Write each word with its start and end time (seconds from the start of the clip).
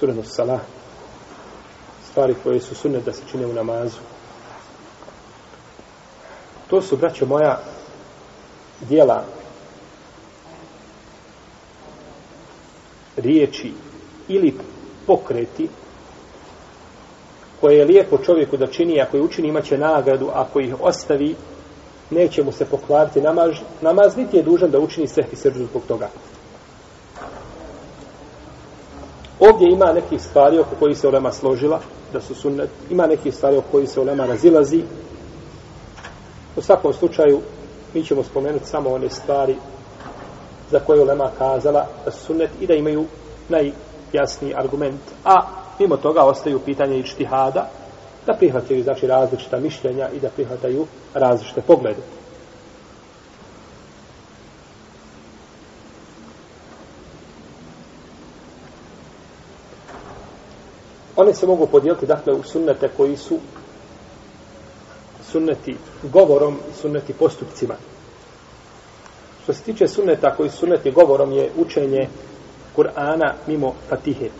sunenu 0.00 0.22
salah, 0.24 0.60
stvari 2.10 2.34
koje 2.42 2.60
su 2.60 2.74
sunne 2.74 3.00
da 3.00 3.12
se 3.12 3.22
čine 3.30 3.46
u 3.46 3.52
namazu. 3.52 3.98
To 6.70 6.82
su, 6.82 6.96
braćo 6.96 7.26
moja, 7.26 7.60
dijela 8.80 9.24
riječi 13.16 13.72
ili 14.28 14.54
pokreti 15.06 15.68
koje 17.60 17.78
je 17.78 17.84
lijepo 17.84 18.18
čovjeku 18.18 18.56
da 18.56 18.66
čini, 18.66 19.00
ako 19.00 19.16
je 19.16 19.22
učini 19.22 19.48
imaće 19.48 19.78
nagradu, 19.78 20.30
ako 20.34 20.60
ih 20.60 20.74
ostavi, 20.80 21.36
neće 22.10 22.44
mu 22.44 22.52
se 22.52 22.64
pokvariti 22.64 23.20
namaz, 23.20 23.50
namaz 23.80 24.16
niti 24.16 24.36
je 24.36 24.42
dužan 24.42 24.70
da 24.70 24.78
učini 24.78 25.08
sehvi 25.08 25.36
srđu 25.36 25.64
zbog 25.64 25.82
toga. 25.88 26.08
Ovdje 29.40 29.72
ima 29.72 29.92
nekih 29.92 30.22
stvari 30.22 30.58
oko 30.58 30.76
koji 30.78 30.94
se 30.94 31.08
ulema 31.08 31.32
složila, 31.32 31.80
da 32.12 32.20
su 32.20 32.34
sunnet, 32.34 32.70
ima 32.90 33.06
nekih 33.06 33.34
stvari 33.34 33.56
oko 33.56 33.66
koji 33.72 33.86
se 33.86 34.00
ulema 34.00 34.26
razilazi. 34.26 34.82
U 36.56 36.62
svakom 36.62 36.92
slučaju, 36.92 37.40
mi 37.94 38.04
ćemo 38.04 38.22
spomenuti 38.22 38.66
samo 38.66 38.90
one 38.90 39.08
stvari 39.08 39.56
za 40.70 40.80
koje 40.80 41.02
ulema 41.02 41.30
kazala 41.38 41.86
da 42.04 42.10
su 42.10 42.24
sunnet 42.24 42.50
i 42.60 42.66
da 42.66 42.74
imaju 42.74 43.04
najjasniji 43.48 44.54
argument. 44.56 45.00
A 45.24 45.34
mimo 45.78 45.96
toga 45.96 46.24
ostaju 46.24 46.58
pitanje 46.58 46.98
i 46.98 47.02
čtihada, 47.06 47.68
da 48.26 48.34
prihvataju 48.34 48.82
znači, 48.82 49.06
različita 49.06 49.58
mišljenja 49.58 50.08
i 50.16 50.20
da 50.20 50.28
prihvataju 50.28 50.86
različite 51.14 51.60
poglede. 51.60 52.02
One 61.20 61.34
se 61.34 61.46
mogu 61.46 61.66
podijeliti 61.66 62.06
dakle 62.06 62.32
u 62.32 62.42
sunnete 62.42 62.88
koji 62.96 63.16
su 63.16 63.38
sunneti 65.30 65.76
govorom 66.02 66.58
i 66.70 66.74
sunneti 66.80 67.12
postupcima. 67.12 67.74
Što 69.42 69.52
se 69.52 69.62
tiče 69.62 69.88
sunneta 69.88 70.36
koji 70.36 70.50
su 70.50 70.56
sunneti 70.56 70.90
govorom 70.90 71.32
je 71.32 71.50
učenje 71.56 72.08
Kur'ana 72.76 73.32
mimo 73.46 73.74
Fatihe. 73.88 74.30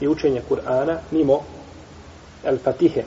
I 0.00 0.08
učenje 0.08 0.42
Kur'ana 0.50 0.96
mimo 1.10 1.40
El 2.44 2.58
Fatihe. 2.58 3.04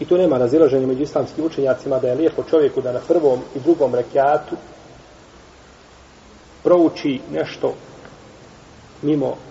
I 0.00 0.04
tu 0.04 0.18
nema 0.18 0.38
razilaženja 0.38 0.86
među 0.86 1.02
islamskim 1.02 1.44
učenjacima 1.44 1.98
da 1.98 2.08
je 2.08 2.14
lijepo 2.14 2.42
čovjeku 2.50 2.80
da 2.80 2.92
na 2.92 3.00
prvom 3.08 3.40
i 3.56 3.60
drugom 3.60 3.94
rekiatu 3.94 4.56
prouči 6.62 7.20
nešto 7.32 7.74
mimo 9.02 9.47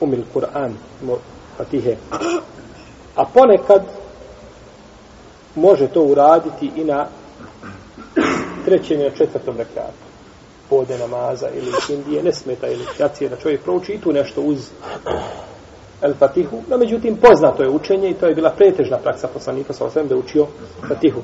umil 0.00 0.22
Kur'an, 0.32 0.74
Fatihe. 1.56 1.96
A 3.16 3.24
ponekad 3.24 3.82
može 5.54 5.88
to 5.88 6.02
uraditi 6.02 6.70
i 6.76 6.84
na 6.84 7.06
trećem 8.64 9.00
i 9.00 9.04
na 9.04 9.10
četvrtom 9.10 9.56
rekatu. 9.56 10.10
pode 10.70 10.98
namaza 10.98 11.48
ili 11.48 11.72
Indije, 11.88 12.22
ne 12.22 12.32
smeta 12.32 12.68
ili 12.68 12.84
jacije 12.98 13.30
da 13.30 13.36
čovjek 13.36 13.62
prouči 13.62 13.92
i 13.92 14.00
tu 14.00 14.12
nešto 14.12 14.42
uz 14.42 14.68
El 16.02 16.14
Fatihu, 16.14 16.62
no 16.68 16.78
međutim 16.78 17.16
poznato 17.16 17.62
je 17.62 17.68
učenje 17.68 18.10
i 18.10 18.14
to 18.14 18.26
je 18.26 18.34
bila 18.34 18.50
pretežna 18.50 18.98
praksa 18.98 19.28
poslanika 19.28 19.72
sa 19.72 19.84
osvijem 19.84 20.08
da 20.08 20.14
je 20.14 20.18
učio 20.18 20.46
Fatihu. 20.88 21.20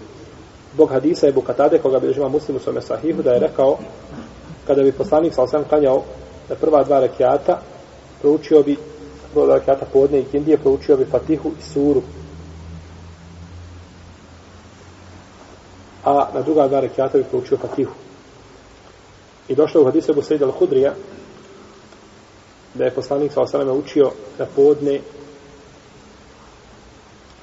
Bog 0.77 0.91
hadisa 0.91 1.27
je 1.27 1.33
Bukatade, 1.33 1.79
koga 1.79 1.99
bi 1.99 2.13
žima 2.13 2.29
muslimu 2.29 2.61
svome 2.61 2.83
sahihu, 2.83 3.23
da 3.23 3.31
je 3.31 3.41
rekao, 3.41 3.79
kada 4.67 4.83
bi 4.83 4.93
poslanik 4.93 5.35
sa 5.35 5.43
osvijem 5.43 5.69
klanjao 5.69 6.03
na 6.49 6.55
prva 6.55 6.85
dva 6.85 7.01
rekiata, 7.01 7.61
proučio 8.21 8.63
bi 8.63 8.77
prva 9.33 9.47
dva 9.47 9.59
rekiata 9.59 9.87
podne 9.93 10.21
i 10.21 10.25
kindije, 10.25 10.59
proučio 10.59 10.97
bi 10.97 11.05
Fatihu 11.05 11.49
i 11.49 11.63
Suru. 11.73 12.03
A 16.05 16.29
na 16.35 16.41
druga 16.41 16.69
dva 16.69 16.81
rekiata 16.81 17.19
bi 17.19 17.25
proučio 17.25 17.59
Fatihu. 17.59 17.93
I 19.49 19.55
došlo 19.55 19.83
u 19.83 19.85
hadisu 19.85 20.13
Ebu 20.13 20.23
Sejid 20.23 20.43
al-Hudrija 20.43 20.93
da 22.75 22.85
je 22.85 22.95
poslanik 22.95 23.33
sa 23.33 23.41
osaleme 23.41 23.73
učio 23.73 24.11
na 24.39 24.47
podne 24.57 25.01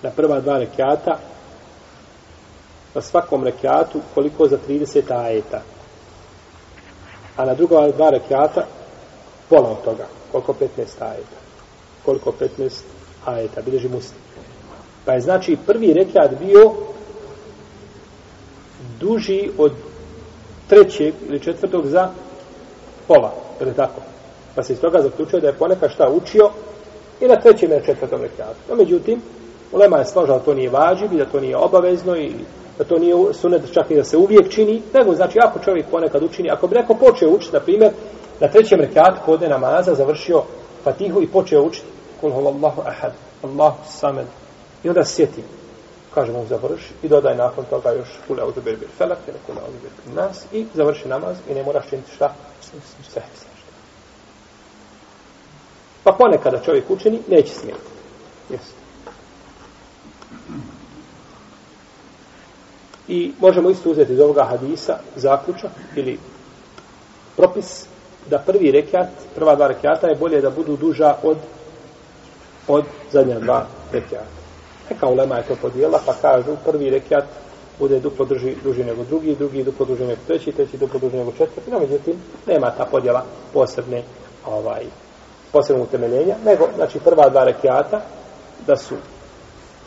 na 0.03 0.09
prva 0.09 0.39
dva 0.39 0.57
rekiata 0.57 1.19
na 2.95 3.01
svakom 3.01 3.43
rekiatu 3.43 4.01
koliko 4.13 4.47
za 4.47 4.57
30 4.67 5.25
ajeta. 5.25 5.61
A 7.37 7.45
na 7.45 7.53
druga 7.53 7.91
dva 7.91 8.09
rekiata 8.09 8.65
pola 9.49 9.69
od 9.69 9.83
toga. 9.83 10.07
Koliko 10.31 10.53
15 10.53 10.67
ajeta. 10.99 11.37
Koliko 12.05 12.33
15 12.59 12.81
ajeta. 13.25 13.61
Bileži 13.61 13.89
muslim. 13.89 14.21
Pa 15.05 15.13
je 15.13 15.21
znači 15.21 15.57
prvi 15.65 15.93
rekiat 15.93 16.31
bio 16.39 16.71
duži 18.99 19.49
od 19.57 19.71
trećeg 20.67 21.13
ili 21.27 21.39
četvrtog 21.39 21.87
za 21.87 22.09
pola, 23.07 23.33
je 23.59 23.65
li 23.65 23.73
tako? 23.73 24.01
Pa 24.55 24.63
se 24.63 24.73
iz 24.73 24.79
toga 24.79 25.01
zaključuje 25.01 25.41
da 25.41 25.47
je 25.47 25.53
ponekad 25.53 25.91
šta 25.91 26.09
učio 26.09 26.49
i 27.21 27.27
na 27.27 27.35
trećem 27.35 27.71
i 27.71 27.75
na 27.75 27.85
četvrtom 27.85 28.21
rekiatu. 28.21 28.59
No, 28.69 28.75
međutim, 28.75 29.21
Ulema 29.73 29.97
je 29.97 30.05
složala 30.05 30.37
da 30.37 30.45
to 30.45 30.53
nije 30.53 30.69
važiv 30.69 31.13
i 31.13 31.17
da 31.17 31.25
to 31.25 31.39
nije 31.39 31.57
obavezno 31.57 32.17
i 32.17 32.31
da 32.77 32.83
to 32.83 32.99
nije 32.99 33.15
sunet 33.33 33.61
čak 33.73 33.91
i 33.91 33.95
da 33.95 34.03
se 34.03 34.17
uvijek 34.17 34.49
čini, 34.49 34.81
nego 34.93 35.15
znači 35.15 35.39
ako 35.39 35.59
čovjek 35.59 35.85
ponekad 35.91 36.23
učini, 36.23 36.49
ako 36.49 36.67
bi 36.67 36.75
neko 36.75 36.93
počeo 36.93 37.29
učiti, 37.29 37.53
na 37.53 37.59
primjer, 37.59 37.91
na 38.39 38.47
trećem 38.47 38.79
rekatu 38.79 39.19
kode 39.25 39.49
namaza 39.49 39.95
završio 39.95 40.43
fatihu 40.83 41.21
i 41.21 41.27
počeo 41.27 41.63
učiti. 41.63 41.87
Kul 42.21 42.31
Allahu 42.31 42.81
ahad, 42.81 43.13
Allahu 43.43 43.77
samed 43.89 44.27
i 44.83 44.89
onda 44.89 45.05
sjeti. 45.05 45.43
Kažemo 46.13 46.39
mu 46.39 46.45
završi. 46.45 46.93
I 47.03 47.07
dodaj 47.07 47.35
nakon 47.35 47.65
toga 47.69 47.91
još 47.91 48.07
Kul 48.27 48.39
auzu 48.41 48.61
berbir 48.61 48.87
felak 48.97 49.17
ili 49.27 49.37
Kul 49.45 49.55
auzu 49.55 49.77
berbir 49.83 50.23
nas 50.23 50.45
i 50.51 50.65
završi 50.73 51.07
namaz 51.07 51.37
i 51.49 51.53
ne 51.53 51.63
moraš 51.63 51.89
činiti 51.89 52.11
šta? 52.15 52.33
Sve 53.11 53.21
pa 56.03 56.11
ponekada 56.11 56.59
čovjek 56.59 56.89
učini 56.89 57.19
neće 57.27 57.53
smijeti. 57.53 57.81
Jesu. 58.49 58.73
i 63.07 63.31
možemo 63.39 63.69
isto 63.69 63.91
uzeti 63.91 64.13
iz 64.13 64.19
ovoga 64.19 64.43
hadisa 64.43 64.97
zaključak 65.15 65.71
ili 65.95 66.19
propis 67.37 67.85
da 68.29 68.39
prvi 68.39 68.71
rekat, 68.71 69.07
prva 69.35 69.55
dva 69.55 69.67
rekata 69.67 70.07
je 70.07 70.15
bolje 70.15 70.41
da 70.41 70.49
budu 70.49 70.77
duža 70.77 71.15
od 71.23 71.37
od 72.67 72.85
zadnja 73.11 73.39
dva 73.39 73.65
rekata. 73.91 74.25
Neka 74.89 75.07
ulema 75.07 75.35
je 75.35 75.43
to 75.43 75.55
podijela, 75.61 75.99
pa 76.05 76.13
kažu 76.13 76.55
prvi 76.65 76.89
rekat 76.89 77.25
bude 77.79 77.99
duplo 77.99 78.25
drži, 78.25 78.55
duži 78.63 78.83
nego 78.83 79.03
drugi, 79.03 79.35
drugi 79.35 79.63
duplo 79.63 79.85
duži 79.85 80.03
nego 80.03 80.21
treći, 80.27 80.51
treći 80.51 80.77
duplo 80.77 80.99
duži 80.99 81.17
nego 81.17 81.31
četvrti, 81.31 81.71
no 81.71 81.79
međutim, 81.79 82.15
nema 82.47 82.71
ta 82.71 82.85
podjela 82.85 83.23
posebne, 83.53 84.03
ovaj, 84.45 84.83
posebnog 85.51 85.87
utemeljenja, 85.87 86.35
nego, 86.45 86.67
znači, 86.75 86.99
prva 86.99 87.29
dva 87.29 87.43
rekiata, 87.43 88.01
da 88.67 88.75
su 88.75 88.95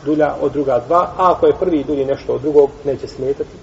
dulja 0.05 0.35
od 0.41 0.51
druga 0.51 0.83
dva, 0.87 0.99
a 1.17 1.31
ako 1.31 1.47
je 1.47 1.59
prvi 1.59 1.83
dulji 1.83 2.05
nešto 2.05 2.33
od 2.33 2.41
drugog, 2.41 2.69
neće 2.85 3.07
smetati. 3.07 3.57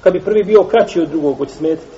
Kad 0.00 0.12
bi 0.12 0.20
prvi 0.20 0.44
bio 0.44 0.64
kraći 0.64 1.00
od 1.00 1.08
drugog, 1.08 1.38
hoće 1.38 1.52
smetati? 1.52 1.96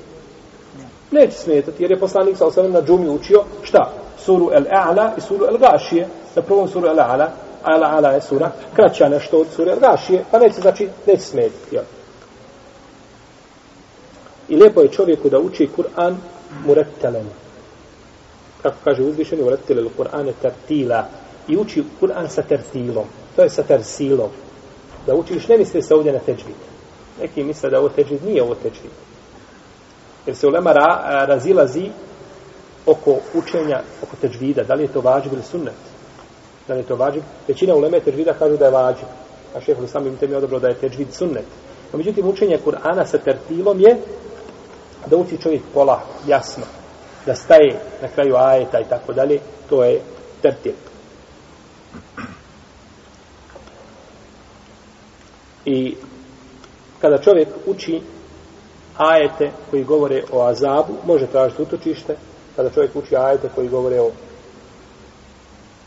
Neće 1.11 1.37
smetati, 1.37 1.83
jer 1.83 1.91
je 1.91 2.01
poslanik 2.01 2.37
sa 2.37 2.47
osam 2.47 2.73
na 2.73 2.83
džumi 2.83 3.09
učio, 3.09 3.45
šta? 3.63 3.93
Suru 4.19 4.51
El-A'la 4.53 5.11
i 5.19 5.21
suru 5.21 5.47
El-Gašije. 5.47 6.07
Na 6.37 6.43
prvom 6.43 6.69
suru 6.69 6.89
El-A'la 6.89 7.29
El 7.67 7.85
ala 7.85 8.11
je 8.11 8.21
sura, 8.21 8.51
kraća 8.75 9.09
nešto 9.09 9.39
od 9.39 9.47
sure 9.57 9.77
Gašije, 9.81 10.25
pa 10.31 10.39
neće, 10.39 10.61
znači, 10.61 10.89
neće 11.07 11.23
smetati, 11.23 11.75
Jel? 11.75 11.85
I 14.49 14.57
lijepo 14.57 14.81
je 14.81 14.89
čovjeku 14.89 15.29
da 15.29 15.39
uči 15.39 15.69
Kur'an 15.77 16.15
murettelen. 16.67 17.27
Kako 18.63 18.77
kaže 18.85 19.03
uzvišeni, 19.03 19.43
murettelel 19.43 19.89
Kur'an 19.99 20.27
je 20.27 20.33
tertila. 20.43 21.05
I 21.49 21.57
uči 21.57 21.85
Kur'an 22.01 22.29
sa 22.29 22.43
tertilom. 22.43 23.05
To 23.37 23.43
je 23.43 23.51
sa 23.51 23.63
tersilom. 23.63 24.31
Da 25.07 25.15
učiš, 25.15 25.49
ne 25.49 25.59
misli 25.59 25.83
se 25.83 25.95
ovdje 25.95 26.13
na 26.13 26.19
teđvid. 26.19 26.57
Neki 27.21 27.45
misle 27.45 27.71
da 27.71 27.79
ovo 27.79 27.89
teđvid 27.89 28.25
nije 28.25 28.43
ovo 28.43 28.55
teđvid. 28.55 28.91
Jer 30.27 30.37
se 30.37 30.47
ulema 30.47 30.73
ra, 30.73 31.25
razilazi 31.27 31.91
oko 32.87 33.19
učenja, 33.35 33.81
oko 34.03 34.17
teđvida. 34.21 34.63
Da 34.63 34.75
li 34.75 34.83
je 34.83 34.93
to 34.93 35.01
vađib 35.01 35.33
ili 35.33 35.43
sunnet? 35.43 35.75
da 36.71 36.75
li 36.75 36.81
je 36.81 36.87
to 36.87 36.97
vađib. 36.97 37.23
Većina 37.49 37.75
uleme 37.75 38.01
teđvida 38.01 38.33
kažu 38.33 38.57
da 38.57 38.65
je 38.65 38.71
vađib. 38.71 39.09
A 39.55 39.61
šehol 39.61 39.87
sam 39.87 40.07
im 40.07 40.17
temi 40.17 40.35
odobro 40.35 40.59
da 40.59 40.69
je 40.69 40.75
teđvid 40.75 41.13
sunnet. 41.13 41.45
No, 41.93 41.99
međutim, 41.99 42.29
učenje 42.29 42.59
Kur'ana 42.65 43.07
sa 43.07 43.19
tertilom 43.19 43.81
je 43.81 43.97
da 45.07 45.17
uči 45.17 45.39
čovjek 45.43 45.63
pola 45.75 46.03
jasno. 46.27 46.65
Da 47.27 47.35
staje 47.35 47.81
na 48.03 48.09
kraju 48.09 48.37
ajeta 48.37 48.81
i 48.81 48.85
tako 48.89 49.13
dalje. 49.13 49.41
To 49.69 49.85
je 49.85 50.01
tertil. 50.43 50.73
I 55.65 55.97
kada 57.01 57.19
čovjek 57.19 57.49
uči 57.67 58.01
ajete 58.97 59.51
koji 59.71 59.85
govore 59.85 60.23
o 60.33 60.43
azabu, 60.43 60.93
može 61.07 61.27
tražiti 61.27 61.63
utočište, 61.63 62.17
kada 62.57 62.71
čovjek 62.71 62.97
uči 62.97 63.17
ajete 63.17 63.49
koji 63.55 63.69
govore 63.69 64.01
o 64.01 64.11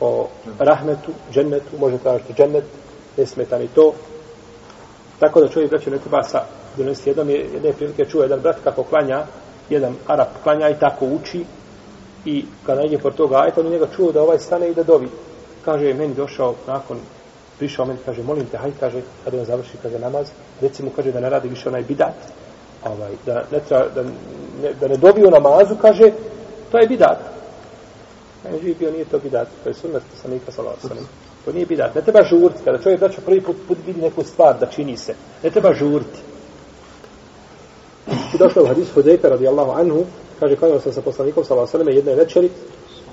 o 0.04 0.28
rahmetu, 0.60 1.12
džennetu, 1.32 1.78
može 1.80 1.98
tražiti 1.98 2.34
džennet, 2.34 2.64
ne 3.18 3.26
smeta 3.26 3.58
ni 3.58 3.68
to. 3.68 3.94
Tako 5.20 5.42
da 5.42 5.48
čovjek 5.48 5.70
braće 5.70 5.92
ne 5.92 5.98
treba 5.98 6.24
sa 6.24 6.44
donesti 6.78 7.10
jednom 7.10 7.30
je 7.30 7.40
jedne 7.54 7.74
prilike 7.74 8.06
čuo 8.06 8.22
jedan 8.22 8.40
brat 8.40 8.58
kako 8.64 8.84
klanja, 8.84 9.26
jedan 9.70 9.96
Arab 10.08 10.28
klanja 10.44 10.70
i 10.70 10.80
tako 10.80 11.06
uči 11.06 11.46
i 12.26 12.46
kada 12.66 12.82
je 12.82 13.00
pored 13.00 13.18
toga 13.18 13.38
ajeta, 13.38 13.62
on 13.62 13.68
njega 13.68 13.88
čuo 13.96 14.12
da 14.12 14.22
ovaj 14.22 14.40
stane 14.40 14.70
i 14.70 14.74
da 14.74 14.84
dovi. 14.84 15.10
Kaže, 15.66 15.94
meni 15.94 16.14
došao 16.14 16.56
nakon, 16.68 17.00
prišao 17.58 17.86
meni, 17.86 18.00
kaže, 18.06 18.24
molim 18.24 18.46
te, 18.46 18.58
hajde, 18.58 18.76
kaže, 18.80 19.02
kada 19.24 19.40
on 19.40 19.46
završi, 19.46 19.78
kaže, 19.82 20.00
namaz, 20.00 20.28
recimo, 20.62 20.92
kaže, 20.96 21.12
da 21.12 21.20
ne 21.20 21.30
radi 21.30 21.50
više 21.50 21.70
onaj 21.70 21.84
bidat, 21.84 22.16
ovaj, 22.86 23.12
da, 23.26 23.44
ne 23.52 23.60
tra, 23.68 23.90
da, 23.96 24.04
ne, 24.62 24.74
da 24.80 24.88
ne 24.88 24.98
dobiju 24.98 25.32
namazu, 25.32 25.76
kaže, 25.82 26.12
to 26.72 26.78
je 26.78 26.88
bidat. 26.88 27.20
Ne 28.44 28.60
živi 28.60 28.76
bio, 28.80 28.92
nije 28.92 29.06
to 29.06 29.20
bidat, 29.20 29.48
to 29.64 29.70
je 29.70 29.76
sunnet, 29.76 30.04
poslanika 30.12 30.52
sam 30.52 30.66
nikad 30.66 30.94
To 31.46 31.52
nije 31.52 31.66
bidat. 31.66 31.96
Ne 31.96 32.02
treba 32.02 32.24
žurti. 32.24 32.64
Kada 32.66 32.78
čovjek 32.78 33.00
braćo 33.00 33.22
prvi 33.26 33.42
put, 33.42 33.56
put 33.68 33.78
vidi 33.86 34.02
neku 34.02 34.24
stvar 34.24 34.60
da 34.60 34.66
čini 34.66 34.98
se. 34.98 35.16
Ne 35.44 35.50
treba 35.50 35.74
žurti. 35.74 36.20
I 38.08 38.38
došlo 38.38 38.64
u 38.64 38.68
hadisu 38.68 38.94
Hudejka 38.94 39.30
radijallahu 39.30 39.72
anhu, 39.72 40.06
kaže 40.40 40.56
klanjao 40.56 40.80
sam 40.80 40.94
sa 40.94 41.02
poslanikom 41.02 41.44
sallallahu 41.44 41.78
alejhi 41.78 41.88
ve 41.88 41.94
selleme 41.94 42.12
jedne 42.12 42.24
večeri, 42.24 42.50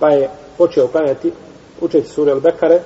pa 0.00 0.10
je 0.10 0.30
počeo 0.58 0.88
klanjati 0.88 1.32
učeći 1.80 2.08
sure 2.08 2.32
al-Bekare 2.32 2.78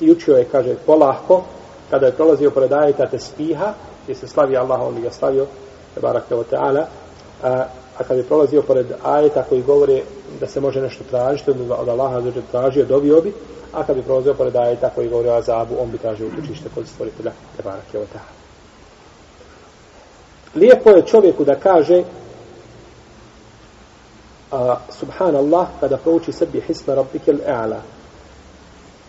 i 0.00 0.10
učio 0.10 0.36
je, 0.36 0.44
kaže, 0.44 0.74
polahko, 0.86 1.42
kada 1.90 2.06
je 2.06 2.12
prolazio 2.12 2.50
pored 2.50 2.72
ajeta 2.72 3.06
te 3.06 3.18
spiha, 3.18 3.74
gdje 4.02 4.14
se 4.14 4.28
slavi 4.28 4.56
Allah, 4.56 4.80
on 4.80 5.02
ga 5.02 5.10
slavio, 5.10 5.46
barake 6.02 6.34
wa 6.34 6.44
ta'ala, 6.50 6.86
a, 7.42 7.66
a 7.98 8.04
kada 8.04 8.14
je 8.14 8.26
prolazio 8.26 8.62
pored 8.62 8.86
ajeta 9.02 9.42
koji 9.42 9.62
govore 9.62 10.02
da 10.40 10.46
se 10.46 10.60
može 10.60 10.80
nešto 10.80 11.04
tražiti, 11.10 11.50
od 11.50 11.88
Allaha 11.88 12.20
zađe 12.20 12.42
tražio, 12.50 12.84
dobio 12.84 13.20
bi, 13.20 13.32
a 13.72 13.82
kada 13.82 13.94
bi 13.94 14.02
prolazio 14.02 14.34
pored 14.34 14.56
ajeta 14.56 14.90
koji 14.94 15.08
govore 15.08 15.30
o 15.30 15.34
azabu, 15.34 15.74
on 15.80 15.90
bi 15.90 15.98
tražio 15.98 16.26
utočište 16.26 16.68
kod 16.74 16.88
stvoritelja, 16.88 17.32
te 17.56 17.62
barake 17.62 17.98
wa 17.98 18.04
ta'ala. 18.14 18.40
Lijepo 20.54 20.90
je 20.90 21.06
čovjeku 21.06 21.44
da 21.44 21.54
kaže 21.54 22.02
a, 24.50 24.76
subhanallah 24.90 25.66
kada 25.80 25.96
prouči 25.96 26.32
sebi 26.32 26.60
hisma 26.60 26.94
rabbike 26.94 27.32
l'a'la 27.32 27.80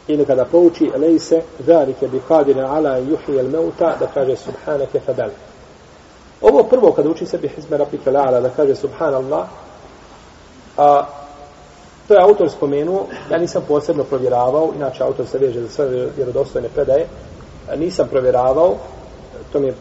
ili 0.07 0.25
kada 0.25 0.45
prouči 0.45 0.92
lejse 0.98 1.42
zalike 1.66 2.07
bi 2.07 2.22
qadirin 2.30 2.66
ala 2.66 3.00
yuhi 3.00 3.39
al 3.39 3.50
mauta 3.50 3.95
da 4.00 4.07
kaže 4.13 4.36
subhanake 4.36 5.00
fadalik 5.00 5.50
ovo 6.41 6.63
prvo 6.63 6.91
kada 6.91 7.09
uči 7.09 7.25
sebi 7.25 7.47
Hizme 7.47 7.77
rabbike 7.77 8.11
l'a'la 8.11 8.41
da 8.41 8.49
kaže 8.49 8.75
subhanallah 8.75 9.47
a 10.77 11.05
to 12.07 12.13
je 12.13 12.21
autor 12.21 12.49
spomenuo 12.49 13.07
ja 13.31 13.38
nisam 13.38 13.63
posebno 13.67 14.03
provjeravao 14.03 14.73
inače 14.75 15.03
autor 15.03 15.27
se 15.27 15.38
veže 15.38 15.61
za 15.61 15.69
sve 15.69 16.07
vjerodostojne 16.15 16.69
predaje 16.69 17.07
nisam 17.77 18.07
provjeravao 18.07 18.75
to 19.51 19.59
mi 19.59 19.67
je 19.67 19.73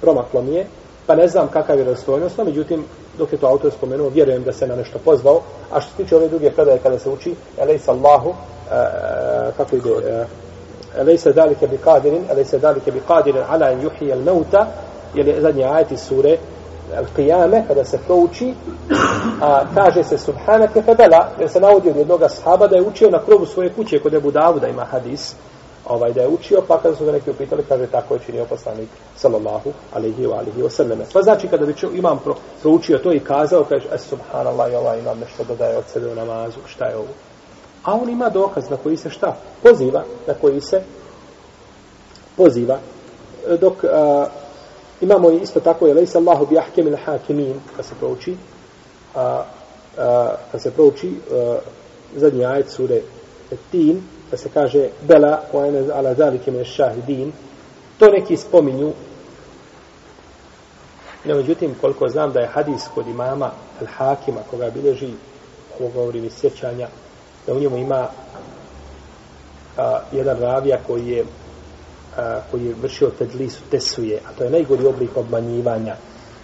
promaklo 0.00 0.42
mi 0.42 0.54
je 0.54 0.66
pa 1.08 1.14
ne 1.14 1.28
znam 1.28 1.48
kakav 1.48 1.76
je 1.76 1.82
vjerodostojnost, 1.82 2.38
no 2.38 2.44
međutim, 2.44 2.84
dok 3.18 3.32
je 3.32 3.38
to 3.38 3.46
autor 3.46 3.70
spomenuo, 3.72 4.08
vjerujem 4.08 4.42
da 4.42 4.52
se 4.52 4.66
na 4.66 4.76
nešto 4.76 4.98
pozvao, 5.04 5.40
a 5.72 5.80
što 5.80 5.90
se 5.90 5.96
tiče 5.96 6.16
ove 6.16 6.28
druge 6.28 6.50
predaje 6.50 6.78
kada 6.78 6.98
se 6.98 7.10
uči, 7.10 7.34
elejsa 7.58 7.92
Allahu, 7.92 8.34
kako 9.56 9.76
ide, 9.76 10.26
elejsa 10.96 11.32
dalike 11.32 11.66
bi 11.66 11.78
kadirin, 11.78 12.24
elejsa 12.30 12.58
dalike 12.58 12.92
bi 12.92 13.00
kadirin, 13.08 13.42
ala 13.48 13.70
in 13.72 13.80
juhi 13.80 14.10
el 14.10 14.18
meuta, 14.18 14.66
jer 15.14 15.28
je 15.28 15.40
zadnji 15.40 15.64
ajet 15.64 15.92
iz 15.92 16.00
sure, 16.00 16.38
Al-Qiyame, 16.96 17.66
kada 17.66 17.84
se 17.84 17.98
to 18.06 18.14
uči, 18.14 18.54
a, 19.42 19.64
kaže 19.74 20.04
se 20.04 20.18
Subhanake 20.18 20.82
Febela, 20.82 21.28
jer 21.40 21.50
se 21.50 21.60
navodi 21.60 21.90
od 21.90 21.96
jednog 21.96 22.20
sahaba 22.28 22.66
da 22.66 22.76
je 22.76 22.82
učio 22.82 23.10
na 23.10 23.24
krovu 23.24 23.46
svoje 23.46 23.72
kuće 23.72 23.98
kod 23.98 24.14
Ebu 24.14 24.30
Davuda 24.30 24.68
ima 24.68 24.84
hadis, 24.84 25.34
ovaj 25.88 26.12
da 26.12 26.20
je 26.20 26.28
učio, 26.28 26.62
pa 26.68 26.80
kada 26.82 26.96
su 26.96 27.04
ga 27.04 27.12
neki 27.12 27.30
upitali, 27.30 27.64
kaže 27.68 27.86
tako 27.86 28.14
je 28.14 28.20
činio 28.26 28.44
poslanik 28.44 28.88
sallallahu 29.16 29.72
alihi 29.94 30.26
ve 30.26 30.34
alihi 30.34 30.62
wa 30.62 30.70
selleme. 30.70 31.04
Pa 31.12 31.22
znači 31.22 31.48
kada 31.48 31.66
bi 31.66 31.74
imam 31.94 32.18
pro, 32.18 32.34
proučio 32.62 32.98
to 32.98 33.12
i 33.12 33.20
kazao, 33.20 33.64
kaže 33.64 33.88
es 33.94 34.02
subhanallah, 34.02 34.72
ovaj 34.78 34.98
imam 34.98 35.18
nešto 35.18 35.44
dodaje 35.44 35.76
od 35.76 35.84
sebe 35.92 36.12
u 36.12 36.14
namazu, 36.14 36.58
šta 36.66 36.84
je 36.84 36.96
ovo? 36.96 37.08
A 37.84 37.94
on 37.94 38.08
ima 38.08 38.28
dokaz 38.28 38.70
na 38.70 38.76
koji 38.76 38.96
se 38.96 39.10
šta? 39.10 39.36
Poziva, 39.62 40.04
na 40.26 40.34
koji 40.34 40.60
se 40.60 40.82
poziva. 42.36 42.78
Dok 43.60 43.84
a, 43.84 44.26
imamo 45.00 45.30
isto 45.30 45.60
tako 45.60 45.86
je 45.86 45.94
lejsa 45.94 46.18
Allahu 46.18 46.46
bi 46.46 46.58
ahkemil 46.58 46.96
hakimin, 47.04 47.54
kad 47.76 47.84
se 47.84 47.94
prouči, 47.98 48.36
a, 49.14 49.44
a, 49.98 50.34
kad 50.52 50.62
se 50.62 50.70
prouči 50.70 51.12
a, 51.32 51.58
zadnji 52.16 52.44
ajet 52.44 52.70
sure 52.70 53.00
Tin, 53.70 54.02
da 54.30 54.36
se 54.36 54.48
kaže 54.48 54.88
bela 55.00 55.42
wa 55.52 55.68
ene 55.68 55.92
ala 55.92 56.14
zalike 56.14 56.50
me 56.50 56.64
šahidin 56.64 57.32
to 57.98 58.10
neki 58.10 58.36
spominju. 58.36 58.92
Ne 61.24 61.34
međutim 61.34 61.74
koliko 61.80 62.08
znam 62.08 62.32
da 62.32 62.40
je 62.40 62.46
hadis 62.46 62.82
kod 62.94 63.06
imama 63.06 63.50
al 63.80 63.86
hakima 63.86 64.40
koga 64.50 64.70
bileži 64.70 65.10
ovo 65.80 65.90
govorim 65.94 66.24
iz 66.24 66.32
sjećanja 66.32 66.88
da 67.46 67.54
u 67.54 67.60
njemu 67.60 67.76
ima 67.76 68.08
a, 69.76 70.00
jedan 70.12 70.38
ravija 70.38 70.78
koji 70.86 71.08
je 71.08 71.24
a, 72.18 72.40
koji 72.50 72.64
je 72.64 72.74
vršio 72.82 73.10
tedlisu 73.18 73.62
tesuje 73.70 74.20
a 74.28 74.38
to 74.38 74.44
je 74.44 74.50
najgori 74.50 74.86
oblik 74.86 75.16
obmanjivanja 75.16 75.96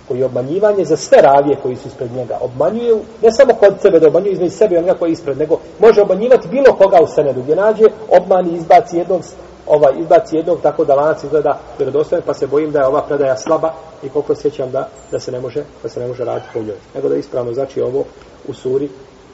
koji 0.08 0.18
je 0.18 0.24
obmanjivanje 0.24 0.84
za 0.84 0.96
sve 0.96 1.18
ravije 1.22 1.56
koji 1.62 1.76
su 1.76 1.88
ispred 1.88 2.12
njega. 2.12 2.38
Obmanjuje 2.40 2.94
ne 3.22 3.32
samo 3.32 3.54
kod 3.54 3.74
sebe, 3.82 4.00
da 4.00 4.06
obmanjuje 4.06 4.32
između 4.32 4.56
sebe 4.56 4.74
i 4.74 4.78
onoga 4.78 4.94
koji 4.94 5.10
je 5.10 5.12
ispred, 5.12 5.38
nego 5.38 5.58
može 5.78 6.02
obmanjivati 6.02 6.48
bilo 6.48 6.76
koga 6.76 6.98
u 7.02 7.06
senedu, 7.06 7.42
gdje 7.42 7.56
nađe 7.56 7.84
obmani 8.08 8.56
izbaci 8.56 8.96
jednog, 8.96 9.22
ovaj, 9.66 9.92
izbaci 9.98 10.36
jednog, 10.36 10.60
tako 10.62 10.84
da 10.84 10.94
lanac 10.94 11.24
izgleda 11.24 11.58
vjerodostojan, 11.78 12.22
pa 12.26 12.34
se 12.34 12.46
bojim 12.46 12.70
da 12.72 12.78
je 12.78 12.86
ova 12.86 13.02
predaja 13.02 13.36
slaba 13.36 13.72
i 14.02 14.08
koliko 14.08 14.34
sjećam 14.34 14.70
da, 14.70 14.88
da 15.10 15.18
se 15.18 15.32
ne 15.32 15.40
može 15.40 15.64
da 15.82 15.88
se 15.88 16.00
ne 16.00 16.06
može 16.06 16.24
raditi 16.24 16.48
po 16.52 16.58
njoj. 16.58 16.76
Nego 16.94 17.08
da 17.08 17.16
ispravno 17.16 17.52
znači 17.52 17.80
ovo 17.80 18.04
u 18.48 18.54
suri 18.54 18.88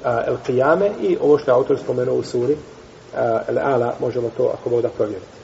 a, 0.05 0.23
El 0.27 0.37
Qiyame 0.47 0.91
i 1.01 1.19
ovo 1.23 1.39
što 1.39 1.51
je 1.51 1.55
autor 1.55 1.79
spomenuo 1.79 2.15
u 2.15 2.23
suri 2.23 2.57
El 3.49 3.59
Ala, 3.59 3.95
možemo 4.01 4.31
to 4.37 4.51
ako 4.61 4.71
Bog 4.71 4.83
da 4.83 4.89
provjeriti. 4.89 5.40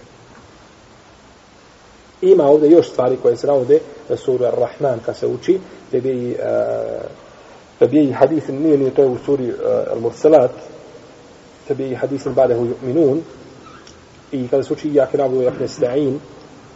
Ima 2.23 2.45
ovdje 2.45 2.71
još 2.71 2.91
stvari 2.91 3.17
koje 3.23 3.37
se 3.37 3.47
navode 3.47 3.81
na 4.09 4.17
suru 4.17 4.45
Ar-Rahman 4.45 4.99
kad 5.07 5.17
se 5.17 5.27
uči, 5.27 5.59
da 5.93 6.01
bi 6.01 6.33
e, 6.33 6.37
da 7.81 7.87
bi 7.87 8.13
hadis 8.13 8.49
nije 8.49 8.79
nije 8.79 8.95
to 8.95 9.03
je 9.03 9.09
u 9.09 9.19
suri 9.19 9.49
e, 9.49 9.53
Al-Mursalat, 9.95 10.51
da 11.69 11.75
bi 11.75 11.95
hadis 11.95 12.27
ba'dahu 12.27 12.67
yu'minun 12.73 13.21
i 14.33 14.49
kada 14.49 14.63
se 14.63 14.73
uči 14.73 14.95
ja 14.95 15.07
kirabu 15.07 15.43
jak 15.43 15.55
nesta'in, 15.61 16.19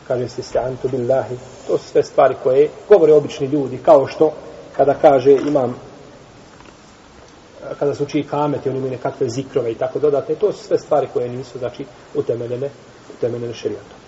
kaže 0.08 0.28
se 0.28 0.42
sta'antu 0.42 0.90
billahi, 0.90 1.36
to 1.66 1.78
su 1.78 1.84
sve 1.84 2.02
stvari 2.02 2.34
koje 2.42 2.68
govore 2.88 3.12
obični 3.12 3.46
ljudi, 3.46 3.78
kao 3.84 4.06
što 4.06 4.32
kada 4.76 4.94
kaže 4.94 5.32
imam 5.32 5.76
kada 7.78 7.94
se 7.94 8.02
uči 8.02 8.22
kamet 8.30 8.66
i 8.66 8.68
oni 8.68 8.78
imaju 8.78 8.92
nekakve 8.92 9.28
zikrove 9.28 9.72
i 9.72 9.74
tako 9.74 9.98
dodatne, 9.98 10.34
to 10.34 10.52
su 10.52 10.64
sve 10.64 10.78
stvari 10.78 11.08
koje 11.12 11.28
nisu, 11.28 11.58
znači, 11.58 11.84
utemeljene, 12.14 12.70
utemeljene 13.18 13.54
šerijatom. 13.54 13.98